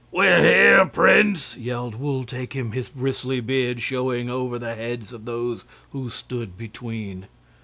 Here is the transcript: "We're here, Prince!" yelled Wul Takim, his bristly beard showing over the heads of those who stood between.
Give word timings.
"We're 0.11 0.39
here, 0.41 0.87
Prince!" 0.87 1.55
yelled 1.55 1.93
Wul 1.93 2.23
Takim, 2.25 2.71
his 2.73 2.89
bristly 2.89 3.39
beard 3.39 3.81
showing 3.81 4.31
over 4.31 4.57
the 4.57 4.73
heads 4.73 5.13
of 5.13 5.25
those 5.25 5.63
who 5.91 6.09
stood 6.09 6.57
between. 6.57 7.27